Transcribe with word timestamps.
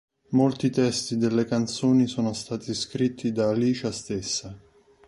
Molti 0.31 0.71
testi 0.71 1.15
delle 1.15 1.45
canzoni 1.45 2.07
sono 2.07 2.33
stati 2.33 2.73
scritti 2.73 3.31
da 3.31 3.49
Alicja 3.49 3.91
stessa. 3.91 4.59